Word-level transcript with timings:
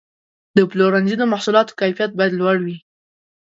د 0.55 0.57
پلورنځي 0.71 1.15
د 1.19 1.23
محصولاتو 1.31 1.77
کیفیت 1.81 2.11
باید 2.15 2.37
لوړ 2.39 2.57
وي. 2.65 2.77